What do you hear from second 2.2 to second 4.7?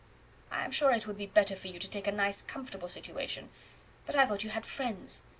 comfortable situation; but I thought you had